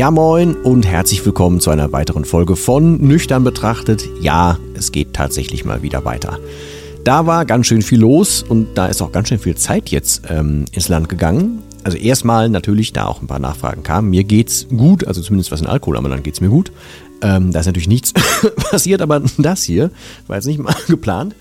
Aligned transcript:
Ja 0.00 0.10
moin 0.10 0.56
und 0.56 0.86
herzlich 0.86 1.26
willkommen 1.26 1.60
zu 1.60 1.68
einer 1.68 1.92
weiteren 1.92 2.24
Folge 2.24 2.56
von 2.56 3.06
Nüchtern 3.06 3.44
betrachtet. 3.44 4.08
Ja, 4.22 4.58
es 4.72 4.92
geht 4.92 5.12
tatsächlich 5.12 5.66
mal 5.66 5.82
wieder 5.82 6.06
weiter. 6.06 6.38
Da 7.04 7.26
war 7.26 7.44
ganz 7.44 7.66
schön 7.66 7.82
viel 7.82 8.00
los 8.00 8.42
und 8.42 8.78
da 8.78 8.86
ist 8.86 9.02
auch 9.02 9.12
ganz 9.12 9.28
schön 9.28 9.38
viel 9.38 9.56
Zeit 9.56 9.90
jetzt 9.90 10.22
ähm, 10.30 10.64
ins 10.72 10.88
Land 10.88 11.10
gegangen. 11.10 11.62
Also 11.84 11.98
erstmal 11.98 12.48
natürlich, 12.48 12.94
da 12.94 13.04
auch 13.04 13.20
ein 13.20 13.26
paar 13.26 13.40
Nachfragen 13.40 13.82
kamen. 13.82 14.08
Mir 14.08 14.24
geht's 14.24 14.66
gut, 14.74 15.06
also 15.06 15.20
zumindest 15.20 15.52
was 15.52 15.60
den 15.60 15.68
Alkohol 15.68 15.98
anbelangt, 15.98 16.24
geht's 16.24 16.40
mir 16.40 16.48
gut. 16.48 16.72
Ähm, 17.22 17.52
da 17.52 17.60
ist 17.60 17.66
natürlich 17.66 17.88
nichts 17.88 18.12
passiert, 18.70 19.02
aber 19.02 19.22
das 19.38 19.62
hier 19.62 19.90
war 20.26 20.36
jetzt 20.36 20.46
nicht 20.46 20.58
mal 20.58 20.74
geplant. 20.86 21.34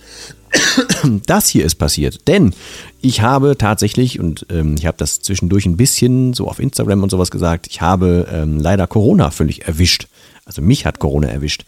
Das 1.27 1.47
hier 1.47 1.63
ist 1.63 1.75
passiert, 1.75 2.27
denn 2.27 2.53
ich 3.01 3.21
habe 3.21 3.55
tatsächlich, 3.57 4.19
und 4.19 4.47
ähm, 4.49 4.75
ich 4.77 4.85
habe 4.87 4.97
das 4.97 5.21
zwischendurch 5.21 5.65
ein 5.65 5.77
bisschen 5.77 6.33
so 6.33 6.47
auf 6.47 6.59
Instagram 6.59 7.03
und 7.03 7.11
sowas 7.11 7.29
gesagt, 7.29 7.67
ich 7.69 7.81
habe 7.81 8.27
ähm, 8.31 8.59
leider 8.59 8.87
Corona 8.87 9.29
völlig 9.29 9.67
erwischt. 9.67 10.07
Also 10.45 10.63
mich 10.63 10.85
hat 10.85 10.97
Corona 10.97 11.27
erwischt. 11.27 11.65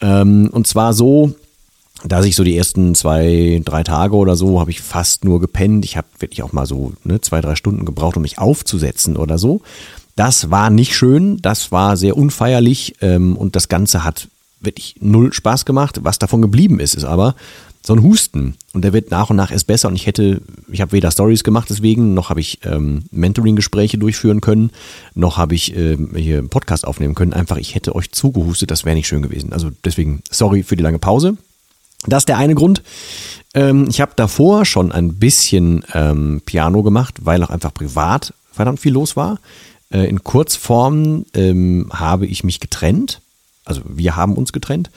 Ähm, 0.00 0.48
und 0.50 0.66
zwar 0.66 0.94
so, 0.94 1.34
dass 2.04 2.24
ich 2.24 2.34
so 2.34 2.44
die 2.44 2.56
ersten 2.56 2.94
zwei, 2.94 3.60
drei 3.64 3.82
Tage 3.82 4.16
oder 4.16 4.36
so 4.36 4.60
habe 4.60 4.70
ich 4.70 4.80
fast 4.80 5.24
nur 5.24 5.40
gepennt. 5.40 5.84
Ich 5.84 5.96
habe 5.96 6.06
wirklich 6.18 6.42
auch 6.42 6.52
mal 6.52 6.66
so 6.66 6.92
ne, 7.04 7.20
zwei, 7.20 7.40
drei 7.40 7.56
Stunden 7.56 7.84
gebraucht, 7.84 8.16
um 8.16 8.22
mich 8.22 8.38
aufzusetzen 8.38 9.16
oder 9.16 9.38
so. 9.38 9.62
Das 10.16 10.50
war 10.50 10.70
nicht 10.70 10.94
schön, 10.94 11.38
das 11.42 11.72
war 11.72 11.96
sehr 11.96 12.16
unfeierlich 12.16 12.94
ähm, 13.00 13.36
und 13.36 13.56
das 13.56 13.68
Ganze 13.68 14.04
hat 14.04 14.28
wirklich 14.60 14.96
null 15.00 15.32
Spaß 15.32 15.64
gemacht. 15.64 16.00
Was 16.02 16.18
davon 16.18 16.40
geblieben 16.40 16.80
ist, 16.80 16.94
ist 16.94 17.04
aber, 17.04 17.34
so 17.86 17.92
ein 17.92 18.02
Husten 18.02 18.56
und 18.72 18.82
der 18.82 18.94
wird 18.94 19.10
nach 19.10 19.28
und 19.28 19.36
nach 19.36 19.50
erst 19.50 19.66
besser 19.66 19.88
und 19.88 19.94
ich 19.94 20.06
hätte, 20.06 20.40
ich 20.72 20.80
habe 20.80 20.92
weder 20.92 21.10
Stories 21.10 21.44
gemacht 21.44 21.68
deswegen, 21.68 22.14
noch 22.14 22.30
habe 22.30 22.40
ich 22.40 22.60
ähm, 22.64 23.04
Mentoring-Gespräche 23.10 23.98
durchführen 23.98 24.40
können, 24.40 24.70
noch 25.14 25.36
habe 25.36 25.54
ich 25.54 25.76
ähm, 25.76 26.12
hier 26.16 26.38
einen 26.38 26.48
Podcast 26.48 26.86
aufnehmen 26.86 27.14
können. 27.14 27.34
Einfach, 27.34 27.58
ich 27.58 27.74
hätte 27.74 27.94
euch 27.94 28.10
zugehustet, 28.10 28.70
das 28.70 28.86
wäre 28.86 28.96
nicht 28.96 29.06
schön 29.06 29.20
gewesen. 29.20 29.52
Also 29.52 29.70
deswegen, 29.84 30.22
sorry 30.30 30.62
für 30.62 30.76
die 30.76 30.82
lange 30.82 30.98
Pause. 30.98 31.36
Das 32.06 32.22
ist 32.22 32.28
der 32.28 32.38
eine 32.38 32.54
Grund. 32.54 32.82
Ähm, 33.52 33.86
ich 33.88 34.00
habe 34.00 34.12
davor 34.16 34.64
schon 34.64 34.90
ein 34.90 35.14
bisschen 35.16 35.84
ähm, 35.92 36.40
Piano 36.46 36.82
gemacht, 36.82 37.16
weil 37.22 37.42
auch 37.42 37.50
einfach 37.50 37.74
privat 37.74 38.32
verdammt 38.50 38.80
viel 38.80 38.92
los 38.92 39.14
war. 39.14 39.38
Äh, 39.94 40.06
in 40.08 40.24
Kurzform 40.24 41.24
ähm, 41.34 41.88
habe 41.92 42.26
ich 42.26 42.44
mich 42.44 42.60
getrennt. 42.60 43.20
Also 43.64 43.80
wir 43.86 44.16
haben 44.16 44.34
uns 44.34 44.52
getrennt. 44.52 44.90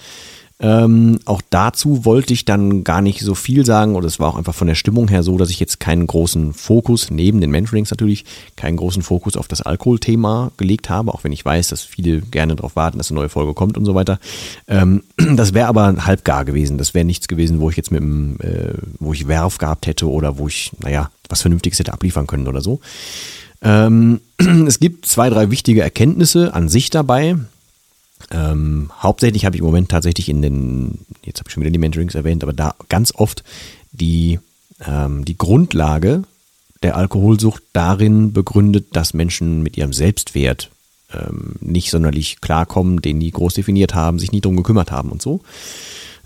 Ähm, 0.60 1.20
auch 1.26 1.44
dazu 1.52 2.04
wollte 2.04 2.34
ich 2.34 2.44
dann 2.44 2.84
gar 2.84 3.04
nicht 3.04 3.22
so 3.22 3.36
viel 3.36 3.64
sagen 3.64 3.96
oder 3.96 4.08
es 4.08 4.20
war 4.20 4.30
auch 4.30 4.36
einfach 4.36 4.56
von 4.56 4.66
der 4.66 4.74
Stimmung 4.74 5.08
her 5.08 5.22
so, 5.22 5.38
dass 5.38 5.52
ich 5.52 5.60
jetzt 5.60 5.80
keinen 5.80 6.08
großen 6.08 6.52
Fokus, 6.54 7.12
neben 7.12 7.42
den 7.42 7.52
Mentorings 7.52 7.92
natürlich, 7.92 8.26
keinen 8.56 8.78
großen 8.78 9.04
Fokus 9.04 9.38
auf 9.38 9.48
das 9.48 9.62
Alkoholthema 9.62 10.50
gelegt 10.58 10.90
habe, 10.90 11.14
auch 11.14 11.24
wenn 11.24 11.32
ich 11.32 11.46
weiß, 11.46 11.68
dass 11.68 11.84
viele 11.84 12.22
gerne 12.22 12.56
darauf 12.56 12.76
warten, 12.76 12.98
dass 12.98 13.12
eine 13.12 13.20
neue 13.20 13.30
Folge 13.30 13.54
kommt 13.54 13.78
und 13.78 13.86
so 13.86 13.94
weiter. 13.94 14.20
Ähm, 14.68 15.04
das 15.36 15.54
wäre 15.54 15.68
aber 15.68 16.08
halbgar 16.08 16.44
gewesen. 16.44 16.80
Das 16.80 16.96
wäre 16.96 17.06
nichts 17.06 17.28
gewesen, 17.28 17.60
wo 17.60 17.70
ich 17.70 17.78
jetzt 17.78 17.92
mit 17.92 18.02
dem, 18.02 18.38
äh, 18.40 18.74
wo 18.98 19.14
ich 19.14 19.28
Werf 19.28 19.60
gehabt 19.60 19.86
hätte 19.86 20.10
oder 20.10 20.40
wo 20.40 20.48
ich, 20.48 20.72
naja, 20.80 21.12
was 21.30 21.42
Vernünftiges 21.42 21.78
hätte 21.78 21.94
abliefern 21.94 22.26
können 22.26 22.48
oder 22.48 22.62
so. 22.62 22.80
Ähm, 23.62 24.22
es 24.68 24.80
gibt 24.80 25.06
zwei, 25.06 25.30
drei 25.30 25.50
wichtige 25.52 25.82
Erkenntnisse 25.82 26.54
an 26.54 26.70
sich 26.70 26.90
dabei. 26.90 27.38
Ähm, 28.32 28.92
hauptsächlich 29.00 29.46
habe 29.46 29.56
ich 29.56 29.62
im 29.62 29.66
Moment 29.66 29.90
tatsächlich 29.90 30.30
in 30.30 30.42
den, 30.42 31.06
jetzt 31.24 31.40
habe 31.40 31.50
ich 31.50 31.54
schon 31.54 31.62
wieder 31.62 31.72
die 31.72 31.80
Mentorings 31.80 32.16
erwähnt, 32.16 32.44
aber 32.44 32.54
da 32.54 32.76
ganz 32.90 33.14
oft 33.16 33.44
die, 33.92 34.40
ähm, 34.86 35.24
die 35.24 35.38
Grundlage 35.38 36.24
der 36.84 36.98
Alkoholsucht 36.98 37.64
darin 37.74 38.34
begründet, 38.34 38.88
dass 38.94 39.14
Menschen 39.14 39.64
mit 39.64 39.78
ihrem 39.78 39.94
Selbstwert 39.94 40.70
ähm, 41.14 41.56
nicht 41.62 41.90
sonderlich 41.90 42.42
klarkommen, 42.42 43.02
den 43.02 43.20
die 43.20 43.32
groß 43.32 43.54
definiert 43.54 43.96
haben, 43.96 44.20
sich 44.20 44.32
nie 44.32 44.42
drum 44.42 44.58
gekümmert 44.58 44.92
haben 44.92 45.12
und 45.12 45.22
so. 45.22 45.42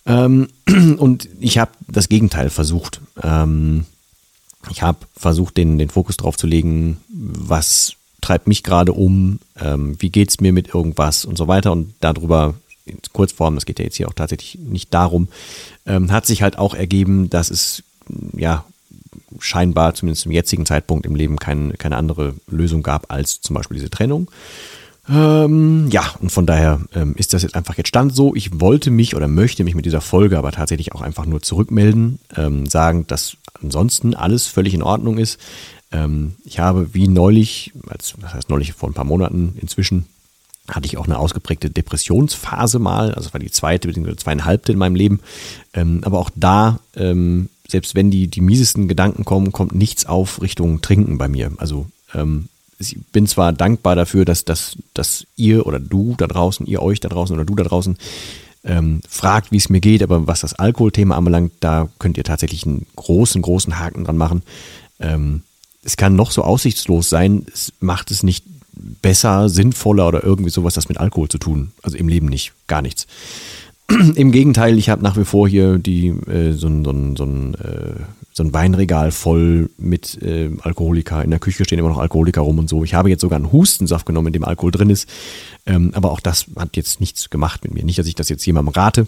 Ähm, 0.06 0.48
und 0.98 1.30
ich 1.40 1.58
habe 1.58 1.72
das 1.88 2.10
Gegenteil 2.10 2.50
versucht. 2.50 3.02
Ähm, 3.22 3.86
ich 4.70 4.82
habe 4.82 5.00
versucht, 5.16 5.58
den, 5.58 5.78
den 5.78 5.90
Fokus 5.90 6.18
drauf 6.18 6.38
zu 6.38 6.48
legen, 6.48 6.98
was 7.10 7.94
treibt 8.22 8.48
mich 8.48 8.64
gerade 8.64 8.94
um, 8.94 9.40
ähm, 9.60 9.96
wie 10.00 10.10
geht's 10.10 10.40
mir 10.40 10.54
mit 10.54 10.74
irgendwas 10.74 11.26
und 11.26 11.38
so 11.38 11.48
weiter 11.48 11.72
und 11.72 11.94
darüber 12.00 12.54
in 12.86 13.00
Kurzform, 13.14 13.56
das 13.56 13.66
geht 13.66 13.80
ja 13.80 13.86
jetzt 13.86 13.98
hier 13.98 14.08
auch 14.08 14.14
tatsächlich 14.14 14.60
nicht 14.60 14.94
darum, 14.94 15.28
ähm, 15.86 16.12
hat 16.12 16.26
sich 16.26 16.42
halt 16.42 16.58
auch 16.58 16.74
ergeben, 16.74 17.30
dass 17.30 17.50
es 17.50 17.84
ja 18.36 18.66
scheinbar 19.40 19.94
zumindest 19.94 20.24
zum 20.24 20.32
jetzigen 20.32 20.66
Zeitpunkt 20.66 21.06
im 21.06 21.16
Leben 21.16 21.38
kein, 21.38 21.78
keine 21.78 21.98
andere 21.98 22.36
Lösung 22.48 22.84
gab 22.84 23.12
als 23.12 23.42
zum 23.42 23.56
Beispiel 23.56 23.76
diese 23.76 23.90
Trennung. 23.90 24.30
Ähm, 25.10 25.90
ja, 25.90 26.14
und 26.20 26.32
von 26.32 26.46
daher 26.46 26.80
ähm, 26.94 27.16
ist 27.18 27.34
das 27.34 27.42
jetzt 27.42 27.56
einfach 27.56 27.76
jetzt 27.76 27.88
Stand 27.88 28.16
so. 28.16 28.36
Ich 28.36 28.62
wollte 28.62 28.92
mich 28.92 29.16
oder 29.16 29.28
möchte 29.28 29.64
mich 29.64 29.76
mit 29.76 29.86
dieser 29.86 30.02
Folge 30.02 30.38
aber 30.38 30.52
tatsächlich 30.52 30.94
auch 30.94 31.02
einfach 31.02 31.26
nur 31.26 31.42
zurückmelden, 31.42 32.20
ähm, 32.36 32.68
sagen, 32.68 33.08
dass 33.08 33.36
ansonsten 33.62 34.14
alles 34.14 34.48
völlig 34.48 34.74
in 34.74 34.84
Ordnung 34.84 35.18
ist. 35.18 35.40
Ähm, 35.92 36.36
ich 36.46 36.60
habe 36.60 36.94
wie 36.94 37.08
neulich, 37.08 37.74
als, 37.88 38.14
das 38.20 38.34
heißt 38.34 38.50
neulich 38.50 38.74
vor 38.74 38.90
ein 38.90 38.94
paar 38.94 39.06
Monaten 39.06 39.58
inzwischen, 39.60 40.06
hatte 40.68 40.86
ich 40.86 40.98
auch 40.98 41.06
eine 41.06 41.20
ausgeprägte 41.20 41.70
Depressionsphase 41.70 42.80
mal, 42.80 43.14
also 43.14 43.34
war 43.34 43.40
die 43.40 43.52
zweite 43.52 43.88
bzw. 43.88 44.16
zweieinhalbte 44.16 44.72
in 44.72 44.78
meinem 44.78 44.96
Leben. 44.96 45.20
Ähm, 45.74 46.02
aber 46.04 46.20
auch 46.20 46.30
da, 46.36 46.80
ähm, 46.96 47.50
selbst 47.68 47.96
wenn 47.96 48.12
die, 48.12 48.28
die 48.28 48.42
miesesten 48.42 48.88
Gedanken 48.88 49.26
kommen, 49.26 49.52
kommt 49.52 49.74
nichts 49.74 50.06
auf 50.06 50.42
Richtung 50.42 50.82
Trinken 50.82 51.18
bei 51.18 51.28
mir. 51.28 51.52
Also 51.58 51.88
ähm, 52.14 52.48
ich 52.80 52.98
bin 53.12 53.28
zwar 53.28 53.54
dankbar 53.54 53.96
dafür, 53.96 54.26
dass, 54.26 54.46
dass, 54.46 54.78
dass 54.94 55.26
ihr 55.36 55.66
oder 55.66 55.80
du 55.80 56.16
da 56.18 56.28
draußen, 56.28 56.66
ihr 56.66 56.82
euch 56.82 57.00
da 57.00 57.10
draußen 57.10 57.36
oder 57.36 57.46
du 57.46 57.56
da 57.56 57.64
draußen 57.64 57.98
ähm, 58.64 59.02
fragt, 59.08 59.52
wie 59.52 59.58
es 59.58 59.70
mir 59.70 59.82
geht, 59.82 60.04
aber 60.04 60.28
was 60.28 60.42
das 60.42 60.54
Alkoholthema 60.54 61.16
anbelangt, 61.16 61.54
da 61.60 61.90
könnt 62.00 62.18
ihr 62.18 62.24
tatsächlich 62.24 62.66
einen 62.66 62.86
großen, 62.96 63.42
großen 63.42 63.80
Haken 63.80 64.04
dran 64.04 64.18
machen. 64.18 64.44
Ähm, 65.00 65.42
es 65.84 65.98
kann 65.98 66.16
noch 66.16 66.32
so 66.32 66.44
aussichtslos 66.44 67.10
sein, 67.10 67.46
es 67.52 67.74
macht 67.80 68.12
es 68.12 68.24
nicht 68.24 68.46
besser, 69.02 69.50
sinnvoller 69.50 70.08
oder 70.08 70.24
irgendwie 70.24 70.52
sowas, 70.52 70.76
das 70.76 70.90
mit 70.90 71.00
Alkohol 71.00 71.28
zu 71.28 71.38
tun. 71.38 71.72
Also 71.82 71.98
im 71.98 72.08
Leben 72.08 72.28
nicht, 72.28 72.54
gar 72.68 72.82
nichts. 72.82 73.08
Im 74.16 74.32
Gegenteil, 74.32 74.78
ich 74.78 74.90
habe 74.90 75.04
nach 75.04 75.18
wie 75.18 75.26
vor 75.26 75.50
hier 75.50 75.78
die, 75.78 76.08
äh, 76.08 76.54
so, 76.54 76.68
ein, 76.68 76.86
so, 76.86 76.92
ein, 76.92 77.16
so, 77.16 77.26
ein, 77.26 77.56
äh, 77.56 77.96
so 78.42 78.48
ein 78.48 78.54
Weinregal 78.54 79.12
voll 79.12 79.70
mit 79.78 80.22
äh, 80.22 80.50
Alkoholika. 80.62 81.22
In 81.22 81.30
der 81.30 81.40
Küche 81.40 81.64
stehen 81.64 81.80
immer 81.80 81.90
noch 81.90 82.00
Alkoholiker 82.00 82.42
rum 82.42 82.60
und 82.60 82.70
so. 82.70 82.84
Ich 82.84 82.94
habe 82.94 83.10
jetzt 83.10 83.22
sogar 83.22 83.38
einen 83.38 83.52
Hustensaft 83.52 84.06
genommen, 84.06 84.28
in 84.28 84.34
dem 84.34 84.44
Alkohol 84.44 84.72
drin 84.72 84.90
ist. 84.90 85.08
Ähm, 85.66 85.92
aber 85.94 86.12
auch 86.12 86.20
das 86.20 86.46
hat 86.58 86.76
jetzt 86.76 87.00
nichts 87.00 87.30
gemacht 87.30 87.64
mit 87.64 87.74
mir. 87.74 87.86
Nicht, 87.86 88.00
dass 88.00 88.08
ich 88.08 88.16
das 88.16 88.30
jetzt 88.30 88.46
jemandem 88.46 88.74
rate. 88.74 89.08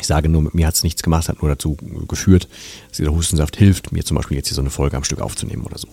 Ich 0.00 0.06
sage 0.06 0.28
nur, 0.28 0.42
mit 0.42 0.54
mir 0.54 0.66
hat 0.66 0.74
es 0.74 0.82
nichts 0.82 1.02
gemacht, 1.02 1.28
hat 1.28 1.40
nur 1.40 1.50
dazu 1.50 1.76
geführt, 2.08 2.48
dass 2.88 2.98
dieser 2.98 3.14
Hustensaft 3.14 3.56
hilft, 3.56 3.90
mir 3.90 4.04
zum 4.04 4.16
Beispiel 4.16 4.36
jetzt 4.36 4.48
hier 4.48 4.54
so 4.54 4.60
eine 4.60 4.70
Folge 4.70 4.96
am 4.96 5.04
Stück 5.04 5.22
aufzunehmen 5.22 5.64
oder 5.64 5.78
so. 5.78 5.88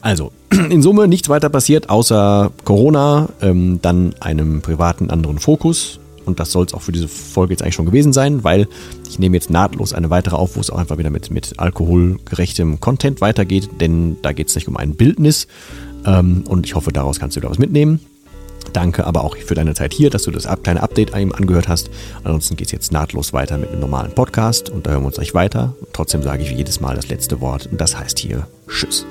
Also, 0.00 0.32
in 0.70 0.80
Summe 0.80 1.06
nichts 1.06 1.28
weiter 1.28 1.50
passiert, 1.50 1.90
außer 1.90 2.50
Corona, 2.64 3.28
ähm, 3.42 3.80
dann 3.82 4.14
einem 4.20 4.62
privaten 4.62 5.10
anderen 5.10 5.38
Fokus. 5.38 5.99
Und 6.30 6.40
das 6.40 6.52
soll 6.52 6.66
es 6.66 6.74
auch 6.74 6.82
für 6.82 6.92
diese 6.92 7.08
Folge 7.08 7.52
jetzt 7.52 7.62
eigentlich 7.62 7.74
schon 7.74 7.86
gewesen 7.86 8.12
sein, 8.12 8.44
weil 8.44 8.68
ich 9.08 9.18
nehme 9.18 9.36
jetzt 9.36 9.50
nahtlos 9.50 9.92
eine 9.92 10.10
weitere 10.10 10.36
auf, 10.36 10.56
wo 10.56 10.60
es 10.60 10.70
auch 10.70 10.78
einfach 10.78 10.98
wieder 10.98 11.10
mit, 11.10 11.30
mit 11.30 11.58
alkoholgerechtem 11.58 12.80
Content 12.80 13.20
weitergeht, 13.20 13.68
denn 13.80 14.16
da 14.22 14.32
geht 14.32 14.48
es 14.48 14.54
nicht 14.54 14.68
um 14.68 14.76
ein 14.76 14.94
Bildnis. 14.94 15.46
Ähm, 16.06 16.44
und 16.48 16.66
ich 16.66 16.74
hoffe, 16.74 16.92
daraus 16.92 17.20
kannst 17.20 17.36
du 17.36 17.40
da 17.40 17.50
was 17.50 17.58
mitnehmen. 17.58 18.00
Danke 18.72 19.06
aber 19.06 19.24
auch 19.24 19.36
für 19.36 19.54
deine 19.54 19.74
Zeit 19.74 19.92
hier, 19.92 20.10
dass 20.10 20.22
du 20.22 20.30
das 20.30 20.46
kleine 20.62 20.82
Update 20.82 21.14
einem 21.14 21.32
angehört 21.32 21.68
hast. 21.68 21.90
Ansonsten 22.22 22.56
geht 22.56 22.66
es 22.66 22.72
jetzt 22.72 22.92
nahtlos 22.92 23.32
weiter 23.32 23.58
mit 23.58 23.70
einem 23.70 23.80
normalen 23.80 24.12
Podcast 24.12 24.70
und 24.70 24.86
da 24.86 24.92
hören 24.92 25.02
wir 25.02 25.06
uns 25.06 25.16
gleich 25.16 25.34
weiter. 25.34 25.74
Trotzdem 25.92 26.22
sage 26.22 26.42
ich 26.42 26.50
wie 26.50 26.56
jedes 26.56 26.80
Mal 26.80 26.94
das 26.94 27.08
letzte 27.08 27.40
Wort 27.40 27.68
und 27.70 27.80
das 27.80 27.98
heißt 27.98 28.18
hier 28.18 28.46
Tschüss. 28.68 29.04